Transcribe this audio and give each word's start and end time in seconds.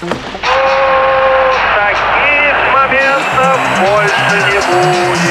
Таких 0.00 0.14
моментов 2.72 3.58
больше 3.80 4.36
не 4.46 4.60
будет. 4.60 5.27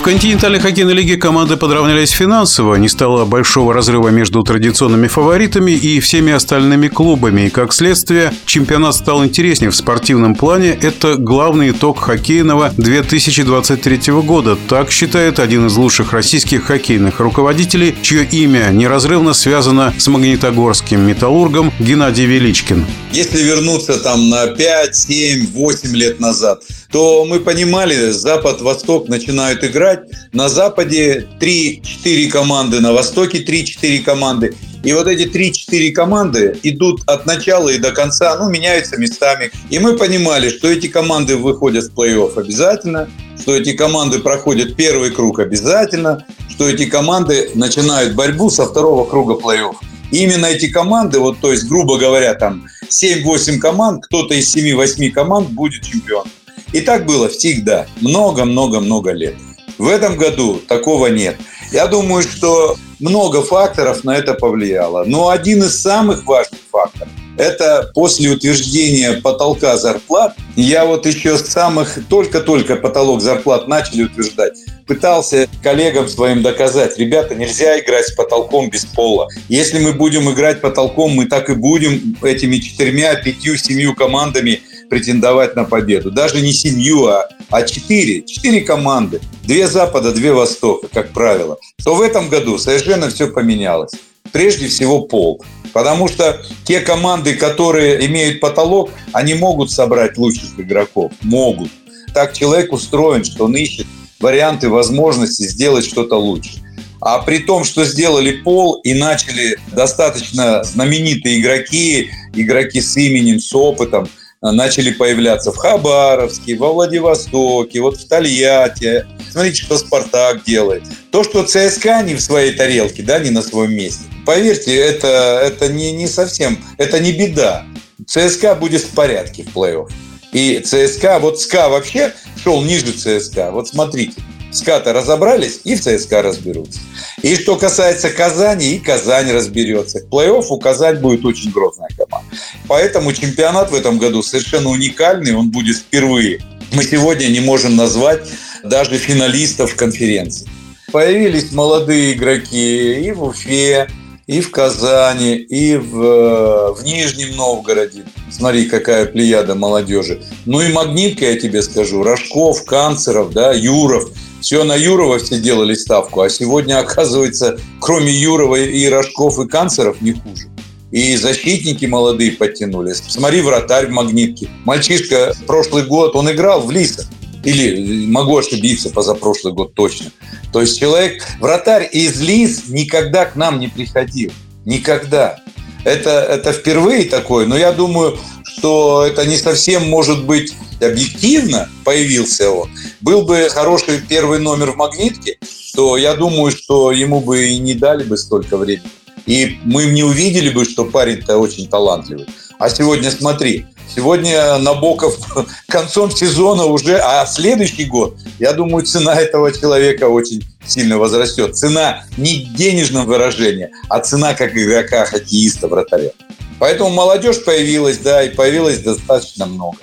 В 0.00 0.02
континентальной 0.02 0.60
хоккейной 0.60 0.94
лиге 0.94 1.18
команды 1.18 1.58
подравнялись 1.58 2.08
финансово, 2.08 2.76
не 2.76 2.88
стало 2.88 3.26
большого 3.26 3.74
разрыва 3.74 4.08
между 4.08 4.42
традиционными 4.42 5.08
фаворитами 5.08 5.72
и 5.72 6.00
всеми 6.00 6.32
остальными 6.32 6.88
клубами. 6.88 7.42
И 7.42 7.50
как 7.50 7.74
следствие, 7.74 8.32
чемпионат 8.46 8.94
стал 8.94 9.22
интереснее 9.26 9.70
в 9.70 9.76
спортивном 9.76 10.36
плане. 10.36 10.70
Это 10.70 11.16
главный 11.16 11.72
итог 11.72 11.98
хоккейного 12.00 12.72
2023 12.78 14.14
года. 14.22 14.56
Так 14.70 14.90
считает 14.90 15.38
один 15.38 15.66
из 15.66 15.76
лучших 15.76 16.14
российских 16.14 16.64
хоккейных 16.64 17.20
руководителей, 17.20 17.94
чье 18.00 18.24
имя 18.24 18.70
неразрывно 18.72 19.34
связано 19.34 19.92
с 19.98 20.08
магнитогорским 20.08 21.06
металлургом 21.06 21.74
Геннадий 21.78 22.24
Величкин. 22.24 22.86
Если 23.12 23.42
вернуться 23.42 23.98
там 24.02 24.30
на 24.30 24.46
5, 24.46 24.96
7, 24.96 25.46
8 25.52 25.94
лет 25.94 26.20
назад, 26.20 26.62
то 26.90 27.24
мы 27.24 27.40
понимали, 27.40 28.10
Запад-Восток 28.10 29.08
начинают 29.08 29.62
играть. 29.62 30.00
На 30.32 30.48
Западе 30.48 31.28
3-4 31.40 32.28
команды, 32.28 32.80
на 32.80 32.92
Востоке 32.92 33.44
3-4 33.44 34.02
команды. 34.02 34.54
И 34.82 34.92
вот 34.92 35.06
эти 35.06 35.28
3-4 35.28 35.92
команды 35.92 36.58
идут 36.62 37.02
от 37.06 37.26
начала 37.26 37.68
и 37.68 37.78
до 37.78 37.92
конца, 37.92 38.36
ну, 38.38 38.48
меняются 38.48 38.96
местами. 38.96 39.50
И 39.68 39.78
мы 39.78 39.96
понимали, 39.96 40.48
что 40.48 40.68
эти 40.68 40.88
команды 40.88 41.36
выходят 41.36 41.84
в 41.84 41.94
плей-офф 41.94 42.38
обязательно, 42.38 43.08
что 43.40 43.56
эти 43.56 43.72
команды 43.72 44.18
проходят 44.18 44.76
первый 44.76 45.10
круг 45.10 45.38
обязательно, 45.38 46.26
что 46.48 46.68
эти 46.68 46.86
команды 46.86 47.50
начинают 47.54 48.14
борьбу 48.14 48.50
со 48.50 48.64
второго 48.66 49.08
круга 49.08 49.34
плей-офф. 49.34 49.76
Именно 50.10 50.46
эти 50.46 50.68
команды, 50.68 51.20
вот, 51.20 51.38
то 51.40 51.52
есть, 51.52 51.68
грубо 51.68 51.96
говоря, 51.96 52.34
там 52.34 52.66
7-8 52.88 53.58
команд, 53.58 54.06
кто-то 54.06 54.34
из 54.34 54.56
7-8 54.56 55.10
команд 55.10 55.50
будет 55.50 55.82
чемпионом. 55.82 56.28
И 56.72 56.80
так 56.80 57.06
было 57.06 57.28
всегда, 57.28 57.86
много-много-много 58.00 59.12
лет. 59.12 59.34
В 59.78 59.88
этом 59.88 60.16
году 60.16 60.60
такого 60.68 61.06
нет. 61.06 61.36
Я 61.72 61.86
думаю, 61.86 62.22
что 62.22 62.76
много 62.98 63.42
факторов 63.42 64.04
на 64.04 64.16
это 64.16 64.34
повлияло. 64.34 65.04
Но 65.04 65.30
один 65.30 65.62
из 65.62 65.80
самых 65.80 66.26
важных 66.26 66.60
факторов– 66.70 67.08
это 67.38 67.90
после 67.94 68.30
утверждения 68.30 69.14
потолка 69.22 69.76
зарплат. 69.76 70.36
Я 70.56 70.84
вот 70.84 71.06
еще 71.06 71.38
с 71.38 71.46
самых 71.46 71.98
только-только 72.08 72.76
потолок 72.76 73.22
зарплат 73.22 73.68
начали 73.68 74.02
утверждать, 74.02 74.52
пытался 74.86 75.48
коллегам 75.62 76.08
своим 76.08 76.42
доказать, 76.42 76.98
ребята, 76.98 77.34
нельзя 77.34 77.78
играть 77.80 78.08
с 78.08 78.12
потолком 78.12 78.68
без 78.68 78.84
пола. 78.84 79.28
Если 79.48 79.78
мы 79.78 79.92
будем 79.92 80.30
играть 80.30 80.60
потолком, 80.60 81.12
мы 81.12 81.24
так 81.26 81.48
и 81.48 81.54
будем 81.54 82.16
этими 82.22 82.58
четырьмя, 82.58 83.14
пятью, 83.14 83.56
семью 83.56 83.94
командами 83.94 84.60
претендовать 84.90 85.56
на 85.56 85.64
победу. 85.64 86.10
Даже 86.10 86.42
не 86.42 86.52
семью, 86.52 87.06
а, 87.06 87.28
а 87.48 87.62
четыре. 87.62 88.22
Четыре 88.22 88.60
команды. 88.60 89.20
Две 89.44 89.68
Запада, 89.68 90.12
две 90.12 90.32
Востока, 90.32 90.88
как 90.92 91.12
правило. 91.12 91.56
То 91.82 91.94
в 91.94 92.02
этом 92.02 92.28
году 92.28 92.58
совершенно 92.58 93.08
все 93.08 93.28
поменялось. 93.28 93.92
Прежде 94.32 94.68
всего 94.68 95.02
пол. 95.02 95.42
Потому 95.72 96.08
что 96.08 96.42
те 96.64 96.80
команды, 96.80 97.34
которые 97.34 98.04
имеют 98.06 98.40
потолок, 98.40 98.90
они 99.12 99.34
могут 99.34 99.70
собрать 99.70 100.18
лучших 100.18 100.58
игроков. 100.58 101.12
Могут. 101.22 101.70
Так 102.12 102.32
человек 102.32 102.72
устроен, 102.72 103.24
что 103.24 103.44
он 103.44 103.54
ищет 103.54 103.86
варианты, 104.18 104.68
возможности 104.68 105.44
сделать 105.44 105.86
что-то 105.86 106.16
лучше. 106.16 106.60
А 107.00 107.20
при 107.20 107.38
том, 107.38 107.64
что 107.64 107.84
сделали 107.84 108.42
пол 108.42 108.80
и 108.82 108.92
начали 108.92 109.56
достаточно 109.72 110.62
знаменитые 110.64 111.40
игроки, 111.40 112.10
игроки 112.34 112.80
с 112.82 112.96
именем, 112.96 113.40
с 113.40 113.54
опытом, 113.54 114.08
начали 114.42 114.90
появляться 114.90 115.52
в 115.52 115.56
Хабаровске, 115.56 116.56
во 116.56 116.72
Владивостоке, 116.72 117.80
вот 117.80 117.98
в 117.98 118.08
Тольятти. 118.08 119.06
Смотрите, 119.30 119.62
что 119.62 119.76
«Спартак» 119.76 120.44
делает. 120.44 120.82
То, 121.10 121.22
что 121.22 121.44
ЦСКА 121.44 122.02
не 122.02 122.14
в 122.14 122.20
своей 122.20 122.52
тарелке, 122.52 123.02
да, 123.02 123.18
не 123.18 123.30
на 123.30 123.42
своем 123.42 123.74
месте. 123.74 124.04
Поверьте, 124.24 124.74
это, 124.74 125.40
это 125.44 125.68
не, 125.68 125.92
не 125.92 126.06
совсем, 126.06 126.58
это 126.78 127.00
не 127.00 127.12
беда. 127.12 127.64
ЦСКА 128.06 128.54
будет 128.54 128.82
в 128.82 128.90
порядке 128.90 129.44
в 129.44 129.54
плей-офф. 129.56 129.90
И 130.32 130.60
ЦСКА, 130.60 131.18
вот 131.18 131.40
СКА 131.40 131.68
вообще 131.68 132.14
шел 132.42 132.62
ниже 132.62 132.92
ЦСКА. 132.92 133.50
Вот 133.50 133.68
смотрите, 133.68 134.22
СКА-то 134.52 134.92
разобрались 134.92 135.60
и 135.64 135.76
в 135.76 135.80
ЦСКА 135.80 136.22
разберутся. 136.22 136.80
И 137.22 137.36
что 137.36 137.56
касается 137.56 138.10
Казани, 138.10 138.74
и 138.74 138.78
Казань 138.78 139.30
разберется. 139.30 140.00
В 140.00 140.04
плей-офф 140.12 140.46
у 140.50 140.58
Казань 140.58 140.96
будет 140.96 141.24
очень 141.24 141.50
грозная 141.50 141.88
команда. 141.96 142.26
Поэтому 142.66 143.12
чемпионат 143.12 143.70
в 143.70 143.74
этом 143.74 143.98
году 143.98 144.22
совершенно 144.22 144.70
уникальный, 144.70 145.34
он 145.34 145.50
будет 145.50 145.76
впервые. 145.76 146.40
Мы 146.72 146.84
сегодня 146.84 147.26
не 147.26 147.40
можем 147.40 147.76
назвать 147.76 148.20
даже 148.64 148.96
финалистов 148.96 149.74
конференции. 149.76 150.48
Появились 150.92 151.52
молодые 151.52 152.14
игроки 152.14 153.00
и 153.00 153.12
в 153.12 153.22
Уфе, 153.22 153.88
и 154.26 154.40
в 154.40 154.50
Казани, 154.50 155.36
и 155.36 155.76
в, 155.76 156.74
в 156.74 156.84
Нижнем 156.84 157.36
Новгороде. 157.36 158.04
Смотри, 158.30 158.66
какая 158.66 159.06
плеяда 159.06 159.54
молодежи. 159.54 160.22
Ну 160.46 160.60
и 160.60 160.72
магнитка, 160.72 161.26
я 161.26 161.38
тебе 161.38 161.62
скажу. 161.62 162.02
Рожков, 162.02 162.64
Канцеров, 162.64 163.32
да, 163.32 163.52
Юров– 163.52 164.10
все 164.40 164.64
на 164.64 164.74
Юрова 164.74 165.18
все 165.18 165.38
делали 165.38 165.74
ставку, 165.74 166.22
а 166.22 166.30
сегодня, 166.30 166.78
оказывается, 166.78 167.58
кроме 167.80 168.12
Юрова 168.12 168.56
и 168.56 168.86
Рожков 168.88 169.38
и 169.38 169.46
Канцеров 169.46 170.00
не 170.00 170.12
хуже. 170.12 170.48
И 170.90 171.16
защитники 171.16 171.86
молодые 171.86 172.32
подтянулись. 172.32 173.02
Смотри, 173.06 173.42
вратарь 173.42 173.86
в 173.86 173.90
магнитке. 173.90 174.48
Мальчишка 174.64 175.34
прошлый 175.46 175.84
год, 175.84 176.16
он 176.16 176.30
играл 176.30 176.62
в 176.62 176.70
Лисах. 176.70 177.06
Или 177.44 178.06
могу 178.06 178.36
ошибиться, 178.36 178.90
позапрошлый 178.90 179.54
год 179.54 179.74
точно. 179.74 180.10
То 180.52 180.60
есть 180.60 180.78
человек, 180.78 181.24
вратарь 181.38 181.88
из 181.90 182.20
Лис 182.20 182.68
никогда 182.68 183.24
к 183.24 183.36
нам 183.36 183.60
не 183.60 183.68
приходил. 183.68 184.32
Никогда. 184.64 185.38
Это, 185.84 186.10
это 186.10 186.52
впервые 186.52 187.04
такое, 187.04 187.46
но 187.46 187.56
я 187.56 187.72
думаю, 187.72 188.18
что 188.56 189.04
это 189.06 189.26
не 189.26 189.36
совсем 189.36 189.88
может 189.88 190.24
быть 190.24 190.52
объективно 190.80 191.68
появился 191.84 192.50
он. 192.50 192.70
Был 193.00 193.22
бы 193.22 193.48
хороший 193.50 194.00
первый 194.00 194.38
номер 194.38 194.72
в 194.72 194.76
«Магнитке», 194.76 195.38
то 195.74 195.96
я 195.96 196.14
думаю, 196.14 196.50
что 196.50 196.90
ему 196.90 197.20
бы 197.20 197.48
и 197.48 197.58
не 197.58 197.74
дали 197.74 198.02
бы 198.04 198.16
столько 198.16 198.56
времени. 198.56 198.90
И 199.26 199.58
мы 199.64 199.86
не 199.86 200.02
увидели 200.02 200.50
бы, 200.50 200.64
что 200.64 200.84
парень-то 200.84 201.38
очень 201.38 201.68
талантливый. 201.68 202.26
А 202.58 202.68
сегодня 202.68 203.10
смотри, 203.10 203.66
сегодня 203.94 204.58
Набоков 204.58 205.16
концом 205.68 206.10
сезона 206.10 206.64
уже, 206.64 206.98
а 206.98 207.24
следующий 207.26 207.84
год, 207.84 208.16
я 208.38 208.52
думаю, 208.52 208.84
цена 208.84 209.14
этого 209.14 209.52
человека 209.52 210.08
очень 210.08 210.44
сильно 210.66 210.98
возрастет. 210.98 211.56
Цена 211.56 212.04
не 212.16 212.44
денежном 212.44 213.06
выражении, 213.06 213.70
а 213.88 214.00
цена 214.00 214.34
как 214.34 214.56
игрока, 214.56 215.04
хоккеиста, 215.04 215.68
вратаря. 215.68 216.10
Поэтому 216.60 216.90
молодежь 216.90 217.42
появилась, 217.42 217.98
да, 217.98 218.22
и 218.22 218.28
появилась 218.28 218.78
достаточно 218.78 219.46
много. 219.46 219.78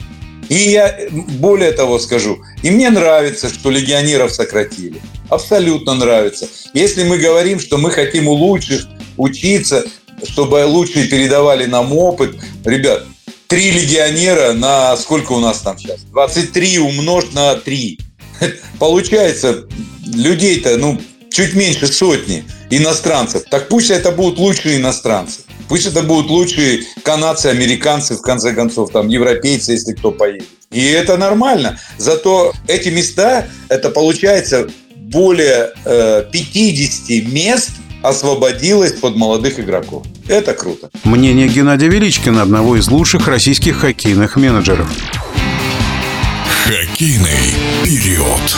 И 0.48 0.56
я 0.56 0.98
более 1.12 1.72
того 1.74 2.00
скажу, 2.00 2.40
и 2.64 2.70
мне 2.70 2.90
нравится, 2.90 3.50
что 3.50 3.70
легионеров 3.70 4.32
сократили. 4.32 5.02
Абсолютно 5.28 5.96
нравится. 5.96 6.48
Если 6.74 7.04
мы 7.04 7.18
говорим, 7.18 7.60
что 7.60 7.78
мы 7.78 7.92
хотим 7.92 8.28
у 8.30 8.34
лучших 8.34 8.88
учиться, 9.18 9.84
чтобы 10.24 10.66
лучшие 10.66 11.08
передавали 11.08 11.66
нам 11.66 11.92
опыт, 11.92 12.38
ребят, 12.64 13.04
три 13.48 13.72
легионера 13.72 14.54
на 14.54 14.96
сколько 14.98 15.34
у 15.34 15.40
нас 15.40 15.60
там 15.60 15.78
сейчас? 15.78 16.02
23 16.04 16.80
умножь 16.80 17.32
на 17.34 17.56
3. 17.56 18.00
Получается, 18.80 19.66
людей-то, 20.06 20.78
ну, 20.78 21.02
чуть 21.32 21.56
меньше 21.56 21.88
сотни 21.88 22.46
иностранцев. 22.70 23.44
Так 23.50 23.68
пусть 23.68 23.90
это 23.90 24.12
будут 24.12 24.38
лучшие 24.38 24.78
иностранцы. 24.78 25.42
Пусть 25.68 25.86
это 25.86 26.04
будут 26.04 26.30
лучшие 26.30 26.84
канадцы, 27.04 27.48
американцы, 27.48 28.16
в 28.16 28.22
конце 28.22 28.54
концов, 28.54 28.92
там, 28.92 29.08
европейцы, 29.08 29.74
если 29.74 29.94
кто 29.94 30.12
поедет. 30.12 30.48
И 30.72 30.84
это 30.84 31.18
нормально. 31.18 31.80
Зато 31.98 32.54
эти 32.68 32.90
места, 32.90 33.48
это 33.70 33.90
получается 33.90 34.68
более 34.96 35.72
э, 35.86 36.26
50 36.32 37.32
мест 37.32 37.72
освободилось 38.04 38.94
под 38.94 39.16
молодых 39.16 39.60
игроков. 39.60 40.06
Это 40.28 40.54
круто. 40.54 40.90
Мнение 41.04 41.48
Геннадия 41.48 41.88
Величкина, 41.88 42.42
одного 42.42 42.78
из 42.78 42.90
лучших 42.90 43.28
российских 43.28 43.78
хоккейных 43.78 44.36
менеджеров. 44.36 44.90
Хоккейный 46.66 47.56
период. 47.84 48.58